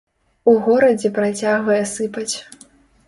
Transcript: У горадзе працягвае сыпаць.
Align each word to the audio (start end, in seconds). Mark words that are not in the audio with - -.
У 0.53 0.53
горадзе 0.67 1.11
працягвае 1.19 1.81
сыпаць. 1.93 2.35